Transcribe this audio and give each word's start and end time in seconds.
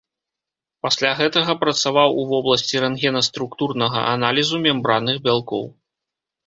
Пасля 0.85 1.11
гэтага 1.19 1.55
працаваў 1.65 2.09
у 2.21 2.25
вобласці 2.31 2.83
рэнтгенаструктурнага 2.85 3.99
аналізу 4.17 4.55
мембранных 4.67 5.23
бялкоў. 5.29 5.63